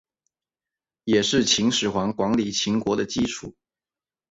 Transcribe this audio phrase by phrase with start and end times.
[1.03, 3.53] 也是秦始皇管理秦国的基础。